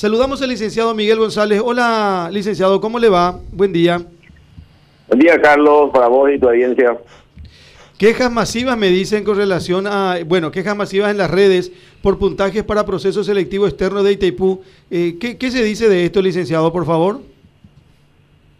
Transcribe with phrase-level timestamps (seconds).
[0.00, 1.60] Saludamos al licenciado Miguel González.
[1.62, 3.38] Hola, licenciado, ¿cómo le va?
[3.52, 4.00] Buen día.
[5.08, 6.96] Buen día, Carlos, para vos y tu audiencia.
[7.98, 12.64] Quejas masivas me dicen con relación a, bueno, quejas masivas en las redes por puntajes
[12.64, 14.62] para proceso selectivo externo de Itaipú.
[14.90, 17.20] Eh, ¿qué, se dice de esto, licenciado, por favor?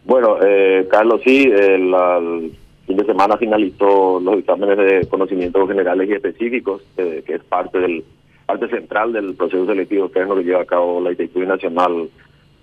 [0.05, 2.51] Bueno, eh, Carlos, sí, el,
[2.85, 7.79] fin de semana finalizó los exámenes de conocimientos generales y específicos, eh, que es parte
[7.79, 8.03] del
[8.51, 12.09] parte central del proceso selectivo externo que lleva a cabo la Itaipú Nacional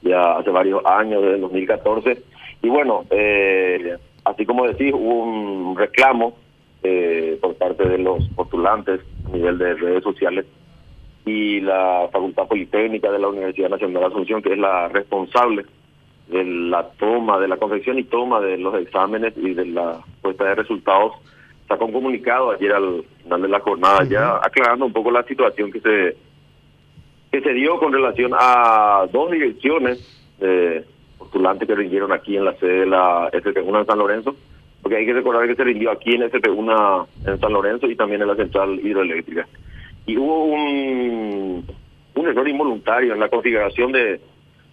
[0.02, 2.22] ya hace varios años, desde el 2014.
[2.62, 6.34] Y bueno, eh, así como decís, hubo un reclamo
[6.82, 10.44] eh, por parte de los postulantes a nivel de redes sociales
[11.24, 15.64] y la Facultad Politécnica de la Universidad Nacional de Asunción, que es la responsable
[16.28, 20.44] de la toma, de la confección y toma de los exámenes y de la puesta
[20.44, 21.14] de resultados,
[21.68, 25.70] sacó un comunicado ayer al final de la jornada, ya aclarando un poco la situación
[25.70, 26.16] que se
[27.30, 29.98] que se dio con relación a dos direcciones
[30.40, 30.82] de
[31.18, 34.34] postulantes que rindieron aquí en la sede de la FP1 en San Lorenzo,
[34.80, 38.22] porque hay que recordar que se rindió aquí en FP1 en San Lorenzo y también
[38.22, 39.46] en la central hidroeléctrica.
[40.06, 41.66] Y hubo un,
[42.14, 44.20] un error involuntario en la configuración de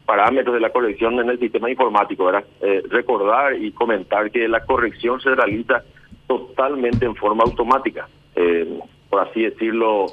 [0.05, 2.45] parámetros de la corrección en el sistema informático, ¿verdad?
[2.61, 5.83] Eh, recordar y comentar que la corrección se realiza
[6.27, 8.07] totalmente en forma automática.
[8.35, 10.07] Eh, por así decirlo,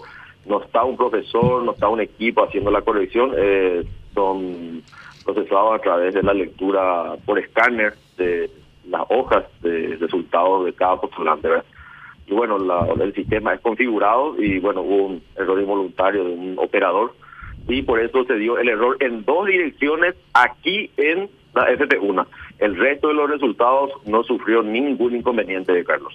[0.46, 4.82] no está un profesor, no está un equipo haciendo la corrección, eh, son
[5.24, 8.50] procesados a través de la lectura por escáner de
[8.88, 11.48] las hojas de resultados de cada postulante.
[12.26, 12.56] Y bueno,
[13.00, 17.14] el sistema es configurado y bueno, hubo un error involuntario de un operador
[17.68, 22.26] y por eso se dio el error en dos direcciones aquí en la FP1.
[22.62, 26.14] El resto de los resultados no sufrió ningún inconveniente de Carlos.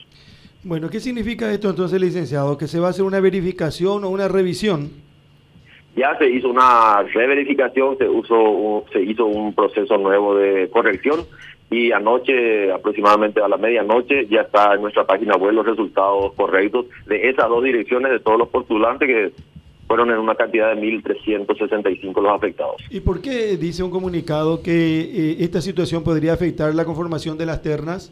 [0.64, 2.58] Bueno, ¿qué significa esto entonces, licenciado?
[2.58, 4.92] ¿Que se va a hacer una verificación o una revisión?
[5.98, 11.25] Ya se hizo una reverificación, se, usó, se hizo un proceso nuevo de corrección
[11.70, 16.86] y anoche, aproximadamente a la medianoche, ya está en nuestra página web los resultados correctos
[17.07, 19.31] de esas dos direcciones de todos los postulantes que
[19.88, 22.75] fueron en una cantidad de 1.365 los afectados.
[22.90, 27.46] ¿Y por qué dice un comunicado que eh, esta situación podría afectar la conformación de
[27.46, 28.12] las ternas?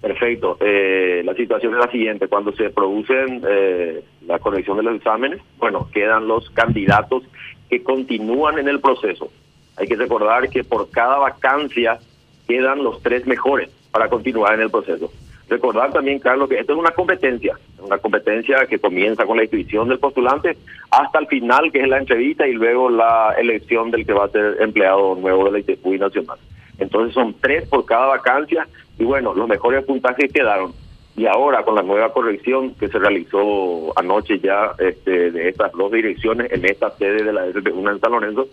[0.00, 0.56] Perfecto.
[0.60, 2.28] Eh, la situación es la siguiente.
[2.28, 7.24] Cuando se producen eh, la corrección de los exámenes, bueno, quedan los candidatos
[7.68, 9.30] que continúan en el proceso.
[9.76, 11.98] Hay que recordar que por cada vacancia
[12.46, 15.12] quedan los tres mejores para continuar en el proceso.
[15.48, 19.88] Recordar también, Carlos, que esto es una competencia, una competencia que comienza con la inscripción
[19.88, 20.56] del postulante
[20.90, 24.30] hasta el final, que es la entrevista, y luego la elección del que va a
[24.30, 26.38] ser empleado nuevo de la ITPUI Nacional.
[26.78, 30.72] Entonces son tres por cada vacancia, y bueno, los mejores puntajes quedaron.
[31.16, 35.90] Y ahora con la nueva corrección que se realizó anoche ya este, de estas dos
[35.90, 38.48] direcciones en esta sede de la FP1 en San Lorenzo,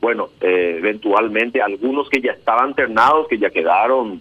[0.00, 4.20] bueno, eh, eventualmente algunos que ya estaban ternados, que ya quedaron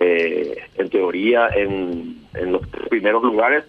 [0.00, 3.64] eh, en teoría en, en los primeros lugares,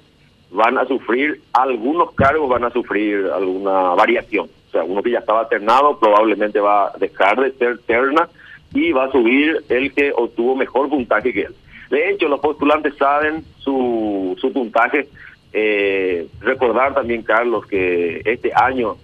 [0.52, 4.50] van a sufrir, algunos cargos van a sufrir alguna variación.
[4.68, 8.30] O sea, uno que ya estaba ternado probablemente va a dejar de ser terna
[8.74, 11.56] y va a subir el que obtuvo mejor puntaje que él.
[11.90, 15.07] De hecho, los postulantes saben su, su puntaje.
[15.53, 18.97] Eh, recordar también, Carlos, que este año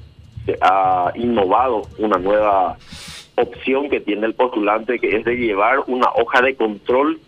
[0.45, 2.77] se ha innovado una nueva
[3.41, 7.19] opción que tiene el postulante, que es de llevar una hoja de control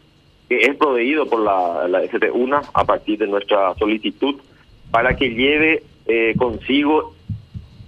[0.49, 4.35] que es proveído por la, la ST1 a partir de nuestra solicitud,
[4.91, 7.13] para que lleve eh, consigo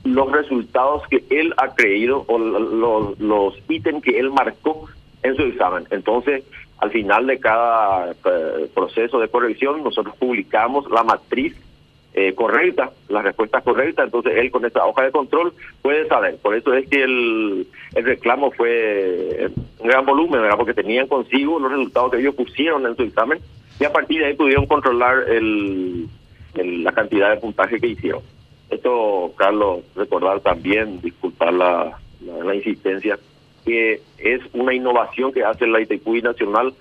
[0.04, 4.88] los resultados que él ha creído o los ítems que él marcó
[5.24, 5.86] en su examen.
[5.90, 6.44] Entonces,
[6.78, 11.56] al final de cada eh, proceso de corrección, nosotros publicamos la matriz
[12.18, 16.38] eh, correcta, la respuesta correcta, entonces él con esa hoja de control puede saber.
[16.38, 20.56] Por eso es que el, el reclamo fue un gran volumen, ¿verdad?
[20.56, 23.40] porque tenían consigo los resultados que ellos pusieron en su examen
[23.82, 26.08] y a partir de ahí pudieron controlar el,
[26.54, 28.22] la cantidad de puntaje que hicieron.
[28.70, 33.20] Esto, Carlos, recordar también, disculpar la, la, insistencia,
[33.66, 36.74] que es una innovación que hace la ITQI Nacional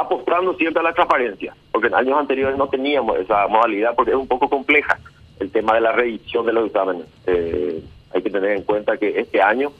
[0.00, 4.16] apostando siempre a la transparencia, porque en años anteriores no teníamos esa modalidad porque es
[4.16, 4.98] un poco compleja
[5.38, 7.06] el tema de la revisión de los exámenes.
[7.26, 7.82] Eh,
[8.12, 9.72] hay que tener en cuenta que este año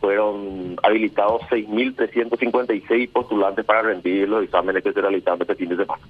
[0.00, 6.02] fueron habilitados 6.356 postulantes para rendir los exámenes que se realizaron este fin de semana.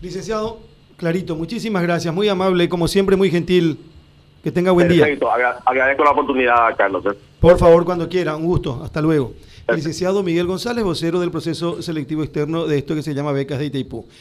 [0.00, 0.58] Licenciado,
[0.96, 3.78] clarito, muchísimas gracias, muy amable, como siempre muy gentil.
[4.42, 5.06] Que tenga buen día.
[5.66, 7.04] Agradezco la oportunidad, Carlos.
[7.04, 7.18] ¿eh?
[7.40, 9.34] Por favor, cuando quiera, un gusto, hasta luego.
[9.74, 13.66] Licenciado Miguel González, vocero del proceso selectivo externo de esto que se llama becas de
[13.66, 14.06] Itaipú.